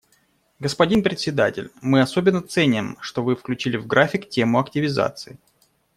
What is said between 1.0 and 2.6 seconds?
Председатель, мы особенно